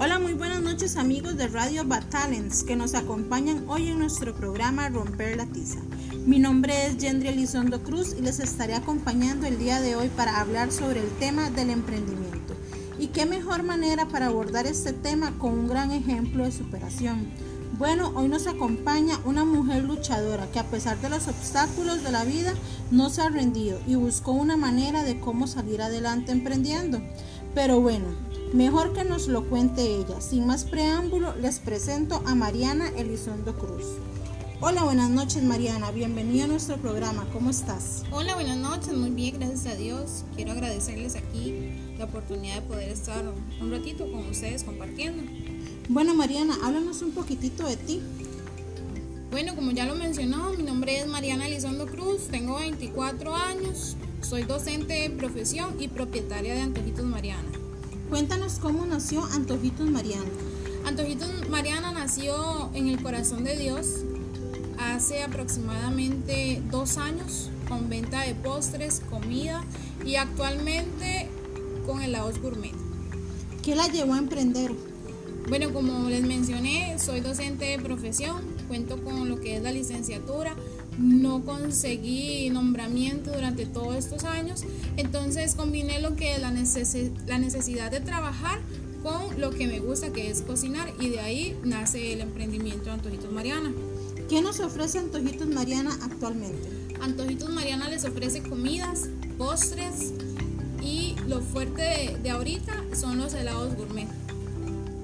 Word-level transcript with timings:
Hola, 0.00 0.20
muy 0.20 0.34
buenas 0.34 0.62
noches 0.62 0.96
amigos 0.96 1.36
de 1.36 1.48
Radio 1.48 1.84
Batalens 1.84 2.62
que 2.62 2.76
nos 2.76 2.94
acompañan 2.94 3.64
hoy 3.68 3.88
en 3.88 3.98
nuestro 3.98 4.32
programa 4.32 4.88
Romper 4.88 5.36
la 5.36 5.46
Tiza. 5.46 5.80
Mi 6.24 6.38
nombre 6.38 6.86
es 6.86 6.98
Yendri 6.98 7.30
Elizondo 7.30 7.82
Cruz 7.82 8.14
y 8.16 8.22
les 8.22 8.38
estaré 8.38 8.74
acompañando 8.74 9.48
el 9.48 9.58
día 9.58 9.80
de 9.80 9.96
hoy 9.96 10.08
para 10.08 10.38
hablar 10.38 10.70
sobre 10.70 11.00
el 11.00 11.10
tema 11.18 11.50
del 11.50 11.70
emprendimiento. 11.70 12.54
Y 13.00 13.08
qué 13.08 13.26
mejor 13.26 13.64
manera 13.64 14.06
para 14.06 14.26
abordar 14.26 14.68
este 14.68 14.92
tema 14.92 15.36
con 15.36 15.52
un 15.58 15.66
gran 15.66 15.90
ejemplo 15.90 16.44
de 16.44 16.52
superación. 16.52 17.26
Bueno, 17.76 18.12
hoy 18.14 18.28
nos 18.28 18.46
acompaña 18.46 19.18
una 19.24 19.44
mujer 19.44 19.82
luchadora 19.82 20.46
que 20.52 20.60
a 20.60 20.70
pesar 20.70 21.00
de 21.00 21.10
los 21.10 21.26
obstáculos 21.26 22.04
de 22.04 22.12
la 22.12 22.22
vida 22.22 22.54
no 22.92 23.10
se 23.10 23.22
ha 23.22 23.30
rendido 23.30 23.80
y 23.84 23.96
buscó 23.96 24.30
una 24.30 24.56
manera 24.56 25.02
de 25.02 25.18
cómo 25.18 25.48
salir 25.48 25.82
adelante 25.82 26.30
emprendiendo. 26.30 27.00
Pero 27.52 27.80
bueno, 27.80 28.06
mejor 28.52 28.92
que 28.92 29.04
nos 29.04 29.28
lo 29.28 29.44
cuente 29.48 29.82
ella. 29.82 30.20
Sin 30.20 30.46
más 30.46 30.64
preámbulo, 30.64 31.34
les 31.36 31.58
presento 31.58 32.22
a 32.26 32.34
Mariana 32.34 32.88
Elizondo 32.96 33.54
Cruz. 33.56 33.84
Hola, 34.60 34.82
buenas 34.82 35.10
noches 35.10 35.42
Mariana, 35.44 35.92
bienvenida 35.92 36.44
a 36.44 36.48
nuestro 36.48 36.78
programa, 36.78 37.24
¿cómo 37.32 37.50
estás? 37.50 38.02
Hola, 38.10 38.34
buenas 38.34 38.56
noches, 38.56 38.92
muy 38.92 39.10
bien, 39.10 39.38
gracias 39.38 39.66
a 39.66 39.76
Dios. 39.76 40.24
Quiero 40.34 40.50
agradecerles 40.50 41.14
aquí 41.14 41.54
la 41.96 42.06
oportunidad 42.06 42.56
de 42.56 42.62
poder 42.62 42.88
estar 42.88 43.22
un 43.60 43.70
ratito 43.70 44.10
con 44.10 44.26
ustedes 44.28 44.64
compartiendo. 44.64 45.22
Bueno 45.88 46.12
Mariana, 46.14 46.56
háblanos 46.64 47.02
un 47.02 47.12
poquitito 47.12 47.68
de 47.68 47.76
ti. 47.76 48.02
Bueno, 49.30 49.54
como 49.54 49.70
ya 49.70 49.86
lo 49.86 49.94
mencionó, 49.94 50.50
mi 50.54 50.64
nombre 50.64 50.98
es 50.98 51.06
Mariana 51.06 51.46
Elizondo 51.46 51.86
Cruz, 51.86 52.26
tengo 52.28 52.56
24 52.56 53.36
años, 53.36 53.96
soy 54.22 54.42
docente 54.42 54.94
de 54.94 55.10
profesión 55.10 55.76
y 55.78 55.86
propietaria 55.86 56.54
de 56.54 56.62
Antojitos 56.62 57.04
Mariana. 57.04 57.67
Cuéntanos 58.08 58.54
cómo 58.54 58.86
nació 58.86 59.22
Antojitos 59.22 59.90
Mariana. 59.90 60.24
Antojitos 60.86 61.28
Mariana 61.50 61.92
nació 61.92 62.70
en 62.72 62.88
el 62.88 63.02
corazón 63.02 63.44
de 63.44 63.54
Dios 63.54 63.86
hace 64.78 65.22
aproximadamente 65.22 66.62
dos 66.70 66.96
años 66.96 67.50
con 67.68 67.90
venta 67.90 68.22
de 68.22 68.34
postres, 68.34 69.02
comida 69.10 69.62
y 70.06 70.16
actualmente 70.16 71.28
con 71.84 72.00
helados 72.00 72.40
gourmet. 72.40 72.72
¿Qué 73.62 73.76
la 73.76 73.88
llevó 73.88 74.14
a 74.14 74.18
emprender? 74.18 74.72
Bueno, 75.50 75.70
como 75.74 76.08
les 76.08 76.22
mencioné, 76.22 76.98
soy 76.98 77.20
docente 77.20 77.66
de 77.66 77.78
profesión, 77.78 78.42
cuento 78.68 79.02
con 79.04 79.28
lo 79.28 79.38
que 79.38 79.56
es 79.56 79.62
la 79.62 79.70
licenciatura, 79.70 80.56
no 80.98 81.44
conseguí 81.44 82.50
nombramiento 82.50 83.32
durante 83.32 83.66
todos 83.66 83.96
estos 83.96 84.24
años, 84.24 84.64
entonces 84.96 85.54
combiné 85.54 86.00
lo 86.00 86.16
que 86.16 86.34
es 86.34 86.40
la, 86.40 86.52
la 87.26 87.38
necesidad 87.38 87.90
de 87.90 88.00
trabajar 88.00 88.58
con 89.02 89.40
lo 89.40 89.50
que 89.50 89.66
me 89.66 89.78
gusta, 89.78 90.12
que 90.12 90.30
es 90.30 90.42
cocinar, 90.42 90.92
y 91.00 91.08
de 91.08 91.20
ahí 91.20 91.56
nace 91.64 92.12
el 92.12 92.20
emprendimiento 92.20 92.86
de 92.86 92.90
Antojitos 92.90 93.30
Mariana. 93.30 93.72
¿Qué 94.28 94.42
nos 94.42 94.60
ofrece 94.60 94.98
Antojitos 94.98 95.46
Mariana 95.46 95.96
actualmente? 96.02 96.68
Antojitos 97.00 97.48
Mariana 97.50 97.88
les 97.88 98.04
ofrece 98.04 98.42
comidas, 98.42 99.08
postres 99.38 100.12
y 100.82 101.14
lo 101.28 101.40
fuerte 101.40 101.82
de, 101.82 102.18
de 102.22 102.30
ahorita 102.30 102.72
son 102.94 103.18
los 103.18 103.34
helados 103.34 103.74
gourmet. 103.76 104.08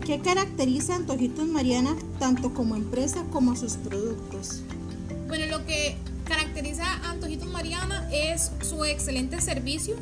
¿Qué 0.05 0.21
caracteriza 0.21 0.97
Antojitos 0.97 1.47
Mariana 1.47 1.97
tanto 2.19 2.53
como 2.53 2.75
empresa 2.77 3.25
como 3.33 3.53
a 3.53 3.57
sus 3.57 3.75
productos? 3.75 4.63
Bueno, 5.27 5.47
lo 5.47 5.65
que 5.65 5.97
caracteriza 6.25 6.85
a 6.85 7.11
Antojitos 7.11 7.49
Mariana 7.49 8.09
es 8.13 8.53
su 8.63 8.85
excelente 8.85 9.41
servicio. 9.41 9.97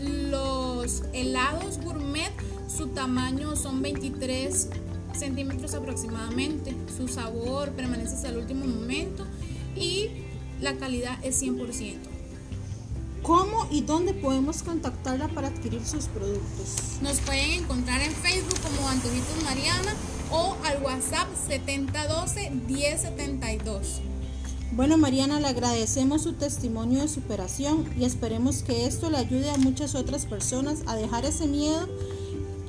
Los 0.00 1.02
helados 1.12 1.78
gourmet, 1.78 2.32
su 2.68 2.86
tamaño 2.88 3.56
son 3.56 3.80
23 3.82 4.68
centímetros 5.14 5.74
aproximadamente. 5.74 6.76
Su 6.96 7.08
sabor 7.08 7.72
permanece 7.72 8.14
hasta 8.14 8.28
el 8.28 8.38
último 8.38 8.66
momento 8.66 9.26
y 9.74 10.10
la 10.60 10.76
calidad 10.76 11.18
es 11.24 11.42
100%. 11.42 11.96
¿Cómo 13.22 13.66
y 13.72 13.80
dónde 13.80 14.14
podemos 14.14 14.62
contactarla 14.62 15.26
para 15.28 15.48
adquirir 15.48 15.84
sus 15.84 16.04
productos? 16.04 17.00
Nos 17.02 17.18
pueden 17.20 17.64
encontrar 17.64 18.00
en 18.00 18.12
Facebook 18.12 18.60
como 18.60 18.88
Antojitos 18.88 19.42
Mariana 19.42 19.92
o 20.30 20.56
al 20.64 20.80
WhatsApp 20.82 21.26
7012-1072. 21.48 24.05
Bueno, 24.72 24.98
Mariana, 24.98 25.40
le 25.40 25.46
agradecemos 25.46 26.22
su 26.22 26.34
testimonio 26.34 27.02
de 27.02 27.08
superación 27.08 27.88
y 27.98 28.04
esperemos 28.04 28.62
que 28.62 28.86
esto 28.86 29.10
le 29.10 29.16
ayude 29.16 29.50
a 29.50 29.56
muchas 29.56 29.94
otras 29.94 30.26
personas 30.26 30.80
a 30.86 30.96
dejar 30.96 31.24
ese 31.24 31.46
miedo 31.46 31.88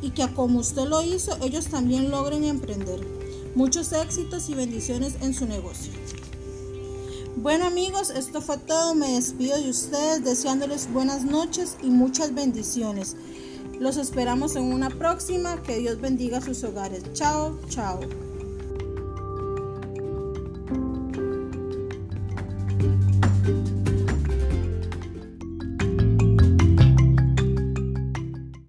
y 0.02 0.12
que 0.12 0.32
como 0.34 0.60
usted 0.60 0.88
lo 0.88 1.02
hizo, 1.02 1.38
ellos 1.44 1.68
también 1.68 2.12
logren 2.12 2.44
emprender. 2.44 3.02
Muchos 3.56 3.92
éxitos 3.92 4.48
y 4.50 4.54
bendiciones 4.54 5.16
en 5.22 5.34
su 5.34 5.48
negocio. 5.48 5.92
Bueno 7.36 7.66
amigos, 7.66 8.10
esto 8.10 8.42
fue 8.42 8.58
todo. 8.58 8.96
Me 8.96 9.14
despido 9.14 9.58
de 9.58 9.70
ustedes 9.70 10.24
deseándoles 10.24 10.92
buenas 10.92 11.24
noches 11.24 11.78
y 11.84 11.88
muchas 11.88 12.34
bendiciones. 12.34 13.16
Los 13.80 13.98
esperamos 13.98 14.56
en 14.56 14.64
una 14.64 14.90
próxima. 14.90 15.62
Que 15.62 15.78
Dios 15.78 16.02
bendiga 16.02 16.42
sus 16.42 16.64
hogares. 16.64 17.04
Chao, 17.14 17.60
chao. 17.70 18.00